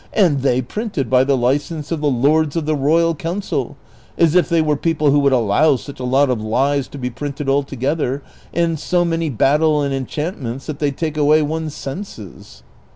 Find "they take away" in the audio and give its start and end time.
10.79-11.43